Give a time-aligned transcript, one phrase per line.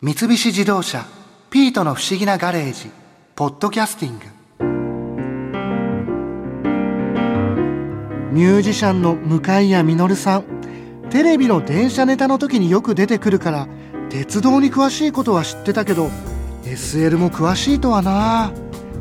[0.00, 1.04] 三菱自動車
[1.50, 2.88] 「ピートの不思議なガレージ」
[3.34, 4.26] 「ポッドキャスティング」
[8.32, 10.44] ミュージシャンの向谷実さん
[11.10, 13.66] テレビの電車ネタの時によく出てくるから
[14.08, 16.12] 鉄道に詳しいことは知ってたけど
[16.62, 18.52] SL も詳しいとはな。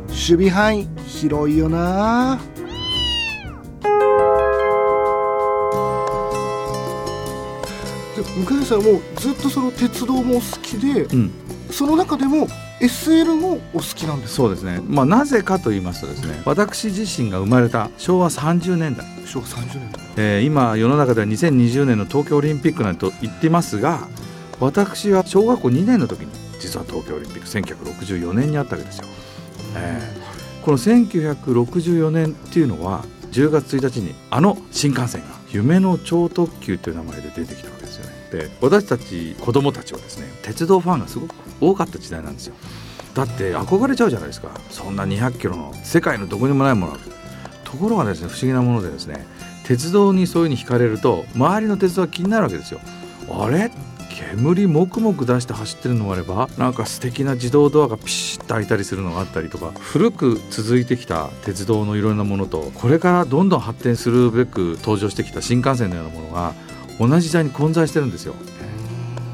[0.08, 2.40] 守備範囲広いよな。
[8.46, 11.32] 向井さんはもうずっとその鉄道も好きで、うん、
[11.72, 12.48] その中でも
[12.80, 14.36] SL もお好きなんですか？
[14.36, 20.02] そうですね、まあ、なぜかと言いますとですね私自身が生まれた昭和30年代、昭和30年代。
[20.18, 24.08] えー今世の中では2020年の東京オリンピックなんて言ってますが
[24.60, 29.08] 私は小学校2年の時に実は東京オリンピック1964年にあったわけですよ、
[29.76, 30.28] えー
[30.64, 42.56] この1964年っていうのは10月1日にあの新幹線が夢の超特急という名前で出てきたわけですよねで私たち子供たちはですね鉄道ファンがすごく多かった時代なんですよ。
[43.14, 44.50] だって憧れちゃうじゃないですか。
[44.70, 46.98] そんな200キロの世界のどこにもないもの
[47.64, 49.26] ところがですね不思議なものでですね
[49.64, 52.80] 鉄道にそういうふうに惹かれると周りの鉄道が気になるわけですよ。
[53.30, 53.72] あれ？
[54.10, 66.56] 煙もくもく出して走ってるのもあればなんか素敵な自動ドアがピシッと開いたりするのがあったりとか古く続いてきた鉄道のいろんなものとこれからどんどん発展するべく登場してきた新幹線のようなものが
[67.00, 68.36] 同じ時代に混在してるんですよ。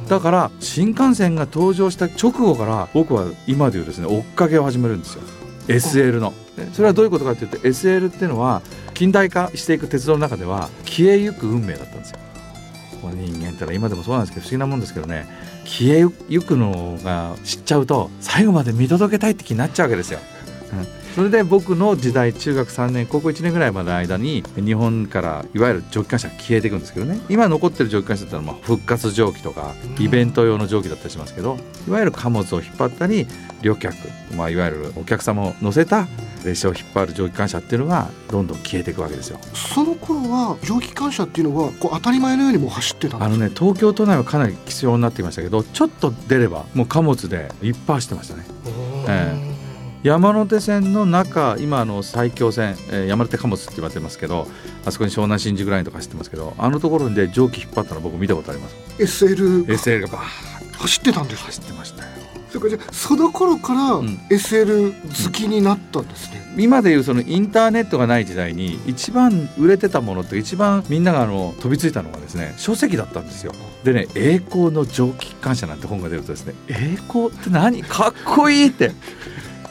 [0.10, 5.24] だから新幹線が登場した直後から僕は今でいうですね追っかけを始めるんですよ。
[5.68, 6.34] SL の。
[6.74, 8.62] それはどういうことかというと SL っていうのは
[8.94, 12.20] 近代化していく鉄道の中では消えゆく運命だったんですよ。
[13.02, 15.26] 人間ってのは今でもそうなんですけど不思議なもんですけどね。
[15.66, 20.20] 消えゆくのが知っちゃうと最後まで見届けたいって気になっちゃうわけですよ、
[20.74, 20.88] うん。
[21.16, 27.22] それで僕の時代中学3年高校1年ぐらいまでの間に日本からいわゆる蒸気機関車が消えていくんですけどね。
[27.30, 33.28] 今残ってる蒸気機関車ってのはまあ復活蒸気とかイベント用の蒸気だったりしますけどいわゆる貨物を引っ張ったり
[33.62, 33.96] 旅客、
[34.36, 36.08] まあ、いわゆるお客様を乗せた
[36.44, 39.40] 列車を引っ張る蒸気機関車っていうのがどんどん消えていくわけですよ。
[39.54, 48.46] その頃は蒸気機関車っていうのはこう当たり前のようにもう走ってたあのね東京都内はかなり必要になってきましたけどちょっと出ればもう貨物でいっぱい走ってましたね。
[49.08, 49.53] え
[50.04, 54.48] 山手線の中今あの埼京線、えー山手貨物って言われてますけど
[54.86, 58.76] あそこに湘南新宿ラインとか走ってますけどあのところで蒸気引っ張ったの僕見たことあります。
[59.00, 60.78] SL SL がバーッ。
[60.78, 62.10] 走ってたんです走ってましたよ。
[62.50, 64.18] それからじゃあその頃からん。
[64.30, 64.92] SL
[65.26, 73.54] 好きになったんですね、今でいうそのインターネットがない時代に一番売れてたものって一番みんながあの飛びついたのがですね書籍だったんですよ。
[73.84, 77.82] でね「栄光の蒸気機関車」なんて本が出るとですね「栄光って何？
[77.84, 78.92] かっこいい!」って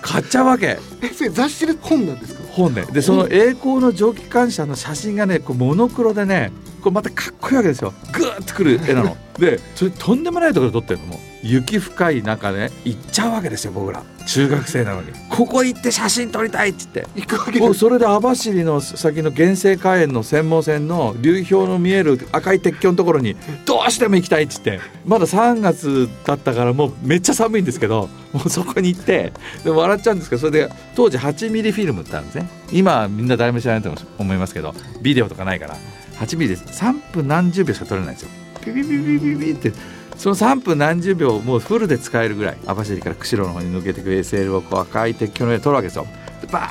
[0.02, 0.78] 買っちゃうわけ。
[1.00, 2.42] えそれ雑誌で本なんですか？
[2.52, 2.84] 本ね。
[2.92, 6.52] でその栄光の蒸気機関車の写真がねこうモノクロでね
[6.82, 7.94] これまたかっこいいわけですよ。
[8.12, 9.16] グーッとくる絵なの。
[9.38, 11.06] でそれとんでもないところで撮ってるの。
[11.06, 14.02] もう雪深い中ね行っちゃうわけですよ僕ら。
[14.26, 15.08] 中学生なのに。
[15.30, 17.20] ここ行って写真撮りたいって言って。
[17.20, 17.74] 行くわけ。
[17.74, 24.84] それで網走の先の原生花園の専門線の流氷の見える赤い鉄橋のところにどうしても行きたいって言って。
[25.06, 29.32] まだ3月だったからもうめっちゃ寒いんですけどもうそこに行って
[29.64, 32.48] で笑っちゃうんですけどそれで当時8ミリフィルムってあるんですね。
[32.70, 35.76] 今はみんな誰も知らないと思いますけどビデオとかないから
[36.22, 38.30] 8ミリです3分何十秒しか取れないんですよ。
[38.60, 39.72] ピピピピピピって。
[40.16, 46.06] その3分何十秒もうフルで使えるぐらい網走から釧路の方に抜けていく SL をこう赤い鉄橋の上で取るわけですよ。
[46.40, 46.68] でバ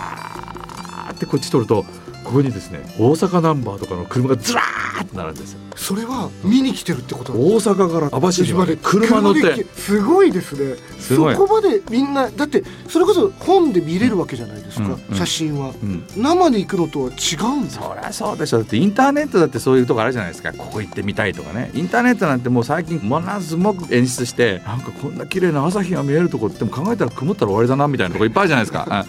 [1.09, 1.83] ーってこっち取ると
[2.23, 5.59] ここにですね大阪ナンバーとかの車がずらーっと並んでるんですよ。
[5.75, 9.63] それは見に来てるってこと大阪から網走まで車乗って。
[9.75, 10.75] すごいですね。
[10.99, 15.69] すそこまでみんなだってそれこそ本で見れるわけじゃないですか、うんうん写真は。
[15.69, 16.03] うん。
[16.15, 18.57] 生で行くのとは違うんですそりゃそうでしょ。
[18.59, 20.53] だってインターネットだってそういうとこあるじゃないですか。
[20.53, 21.71] ここ行ってみたいとかね。
[21.73, 28.85] インターネットなんてもう最近ものすごく演出してなんかこんな綺麗な朝日が見えるとこっても考えたら曇ったら終わりだなみたいなとこいっぱいあるじゃないですか。
[28.89, 29.05] あ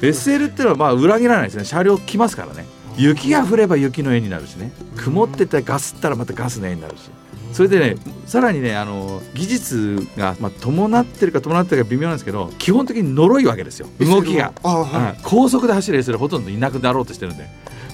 [0.00, 1.64] SL っていうのはまあ裏切らないですね。
[1.64, 2.64] 車両来ますからね
[2.96, 4.72] 雪が降れば雪の絵になるしね。
[4.96, 7.10] 曇っててガスったらまたガスの絵になるし。
[7.52, 13.88] それでねさらにねあの技術が、まあ、伴ってるか伴ってるか微妙なんですけど基本的に呪いわけですよ。
[14.00, 14.52] 動きが。
[14.62, 15.22] はい、うん。
[15.22, 17.46] 高速で走る SL ほとんどいなくなろうとしてるんで。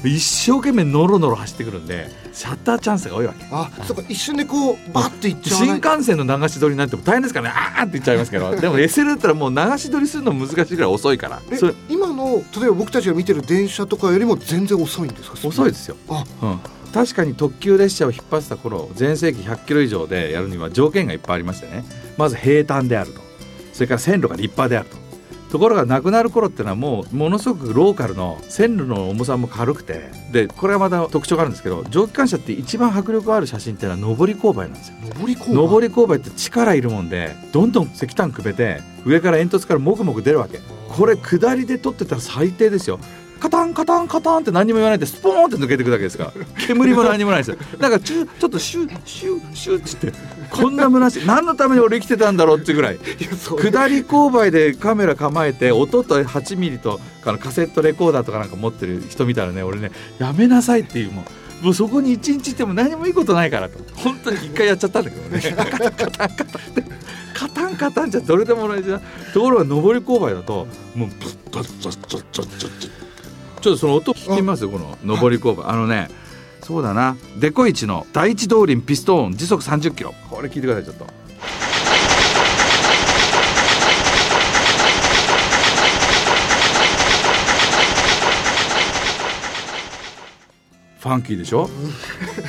[0.04, 3.44] 一生懸命ノロノロ走ってくるんでシャッターチャンスが多いわけ。
[3.50, 7.54] あそうか一瞬でこうバッて行っちゃわ新幹線の流し撮りになっても大変ですからね。
[7.56, 8.54] あーって言っちゃいますけど。
[8.54, 11.40] でも SL だったらもう流し撮りするの難しいぐらい遅いから。
[11.50, 11.74] えそれ
[12.36, 15.48] 例えば僕たちが見てる電車とかよりも全然遅いんですか？
[15.48, 16.60] 遅いですよ、あうん、
[16.92, 21.84] 確かに特急列車を引っ張ってた頃全盛期100キロ以上でやるには条件がいっぱいありましてね。
[22.16, 23.20] まず平坦であると。
[23.72, 24.96] それから線路が立派であると
[25.50, 34.96] ところがなくなる頃ってのはもうものすごくローカルの線路の重さも軽くてでこれはまた特徴があるんですけど蒸気機関車って一番迫力ある写真っていうのは上り勾配なんですよ。
[35.18, 40.60] 上り勾上り勾配って力いるもんでどんどん石炭くべて上から煙突からもくもく出るわけ。
[40.88, 42.98] これ下りで撮ってたら最低ですよ
[43.40, 46.24] カタンカタンカタンって何も言わないでスポーンって抜けていくだけですか。
[46.24, 46.32] ら
[46.66, 47.56] 煙も何もないですよ。
[47.78, 50.12] なんかちょちょっとシュッシュッシュッって
[50.50, 52.74] こんな虚しい何のために俺生きてたんだろうってい。
[52.74, 61.24] うぐらい下り勾配でカメラ構えて音と8ミリとあのカセットレコーダーとかなんか持ってる人見たらね俺ねやめなさいっていうも
[61.62, 63.68] うもうそこに一日いても何もいいことないから。
[63.68, 65.40] と本当に一回やっちゃったんだけどね。
[65.40, 66.88] カタンカタンカタン
[67.34, 69.00] カタンカタンじゃどれでも同じだ。
[69.32, 73.07] ところが上り勾配だともうブッブッブッブッブッブッブッ
[73.60, 74.64] ちょっとその音聞きます？
[74.64, 75.76] よこの上り勾配あ。
[75.76, 76.08] のね
[76.62, 77.16] そうだな。
[77.38, 80.14] デコイチの第一動輪ピストーン時速30キロ。
[80.28, 81.06] これ聞いてくださいちょっと。
[90.98, 91.70] ファンキーでしょ？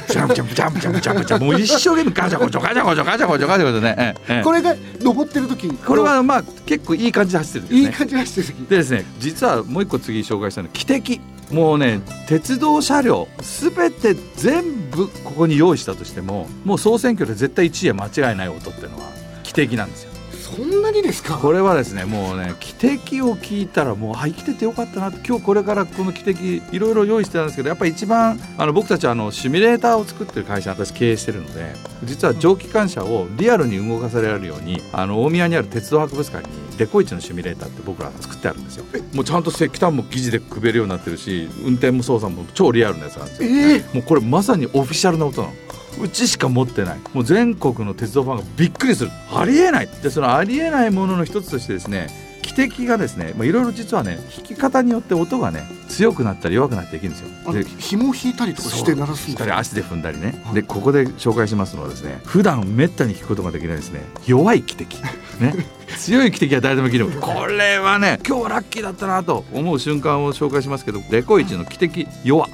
[0.09, 1.25] ジャンプジャンプジャンプジャンプジャンプ。
[1.25, 11.21] ジャンプもう一生懸命ガチャゴチョガチャゴチョガチャゴチョガチャゴチョね、ええこれが登ってる時これはまあ結構いい感じで走ってるねいい感じがしてるでですね実はもう一個次紹介したの汽笛
[11.53, 19.03] もうね鉄道車両すべて全部ここに用意したとしてももう総選挙で絶対1位は間違いない音っていうのは
[19.43, 20.09] 汽笛なんですよ
[20.55, 21.37] そんなにですか？
[21.37, 31.73] これはですねもうね汽笛を聞いたらもうあ生きててよかったな今日これからこの汽笛いろいろ用意してたんですけどやっぱり一番あの僕たちはあのシミュレーターを作ってる会社私経営してるので
[32.03, 38.85] 実は蒸気機関車をリアルに動かされるようにあの大宮にある鉄道博物館にデコイチのシミュレーターって僕ら作ってあるんですよ。
[39.13, 43.49] もうちゃんと石炭も疑似でくべるようになってるし運転も操作も超リアルなやつなんですよ。
[43.49, 45.53] ええもうこれまさにオフィシャルな音なの。
[46.01, 46.99] うちしか持ってない。
[47.13, 49.11] もう全国の鉄道ファンがびっくりする。
[49.33, 49.89] ありえない。
[50.01, 52.07] でそのありえないものの一つとしてですね
[52.41, 57.53] 汽笛がですねまあいろいろ実はね弾き方によって音がね強くなったり弱くなったりできるんですよ。
[57.53, 60.56] で紐を引いたりとかして鳴らすんです足で踏んだりね、はい。
[60.56, 64.01] でここで紹介しますのはですね普段めったに弾くことができないですね。
[64.25, 64.88] 弱い汽笛。
[65.44, 65.65] ね。
[65.97, 72.47] 強い汽笛は誰でもできるこれはね今日はラッキーだったなと思う瞬間を紹介しますけどレコイチの汽笛弱。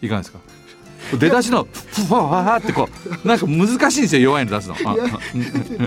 [0.00, 0.40] いかがですか？
[1.18, 1.66] 出だしの
[2.08, 2.88] ふわわーってこ
[3.24, 4.74] うなんか難しいんですよ弱いの出すの。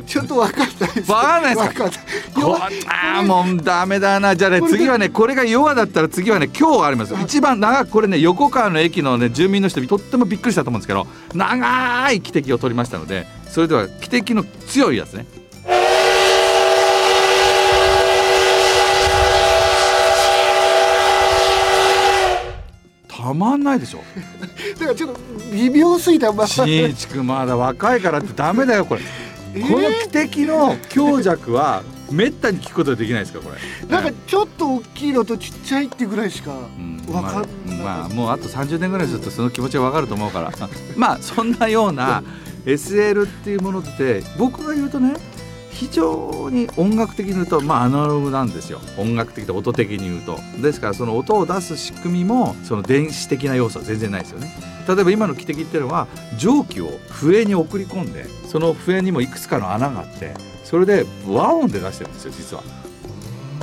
[0.06, 1.12] ちょっと分かんないです。
[1.12, 1.86] わかんないですか？
[2.88, 4.36] あーもうダメだな。
[4.36, 15.25] じゃあね次はねこれが弱だったら次はね今日あります一番長くこれね横川の駅のね住民の人とってもびっくりしたと思うんですけど長い汽笛を取りましたのでそれでは汽笛の強いやつね
[23.25, 24.04] たまんないでしょ。
[24.77, 25.19] だからちょっと
[25.51, 26.31] 微妙すぎた。
[26.31, 29.01] まましんいちくんまだ若いからってダメだよこれ、
[29.56, 29.68] えー？
[29.68, 31.81] この汽笛の強弱は
[32.12, 33.88] めったに聞くことはできないですかこれ。
[33.88, 40.51] なんかちょっと大きいのとちっちゃいってぐらいしかうん分かんない、まあ、まあもうあと30年ぐらいするとその気持ちが分かると思うから。
[40.95, 42.22] まあそんなような
[42.68, 45.16] SL っていうものって僕が言うとね
[45.75, 48.80] 非常に音楽的に言うと、まあ、アナログなんですよ。
[48.98, 50.39] 音楽的と音的に言うと。
[50.62, 54.54] ですからその音を出す仕組みもその電子的な要素は全然ないですよね。
[54.88, 56.07] 例えば今の汽笛っていうのは
[56.38, 60.33] 蒸気を笛に送り込んでその笛にもいくつかの穴があって
[60.63, 62.63] それで和音で出してるんですよ実は。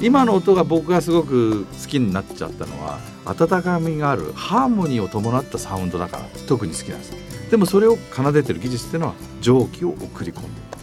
[0.03, 7.13] 今の音が僕がすごく好きになっちゃったのは温かみがあるハーモニーを伴ったサウンドだから特に好きなんです。
[7.51, 10.82] でもそれを奏でてる技術っていうのは蒸気を送り込んでる。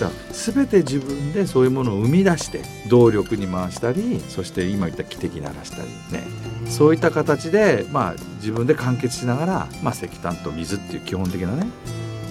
[0.00, 6.26] だから全て自分でそういうものを生み出して動力に回したりそして今言った汽笛鳴らしたりね。
[6.68, 11.66] そういった形で、まあ、自分で完結しながら、まあ、石炭と水っていう基本的なね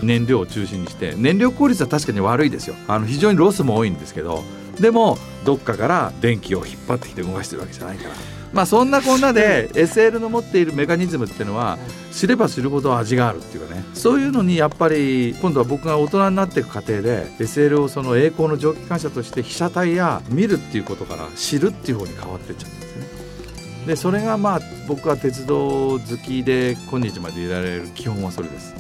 [0.02, 2.76] 燃料を中心にして燃料効率は確かに悪いですよ。
[2.88, 4.44] あの非常にロスも多いんですけど
[4.80, 8.39] でもどっかから電気を引っ張ってきて動かしてるわけじゃないから。
[8.54, 11.78] まあそんなこんなで SL の持っているメカニズムっていうのは
[12.12, 23.08] 知れば知るほど味があるっていうかねそういうのにやっぱり今度は僕が大人になっていく過程で SL をその栄光の蒸気機関車として被写体や見るっていうことから知るっていう方に変わっていっちゃったんですね。
[23.88, 28.76] でそれがまあ僕は鉄道好きで今日までいられる基本はそれです。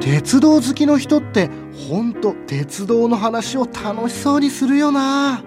[0.00, 1.50] 鉄道好きの人って
[1.90, 5.42] ほんと鉄道の話を楽しそうにするよな。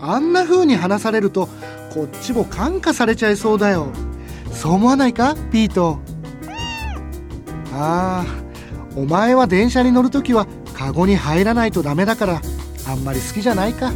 [0.00, 1.50] あんな風に話されると
[1.92, 3.88] こっちも感化されちゃいそうだよ。
[4.52, 5.98] そう思わないかピート？
[7.74, 8.26] ああ
[8.96, 12.40] お前は電車に乗るときはカゴに入らないとダメだから
[12.88, 13.92] あんまり好きじゃないか。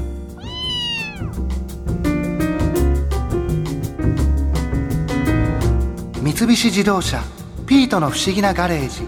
[6.23, 7.23] 三菱自動車
[7.67, 9.01] ピートの不思議なガレージ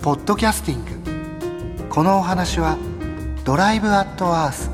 [0.00, 0.89] ポッドキャスティング。
[1.90, 2.78] このお話は
[3.44, 4.70] 「ドライブ・アット・アース」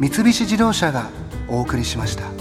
[0.00, 1.08] 三菱自動車が
[1.48, 2.39] お送りしました。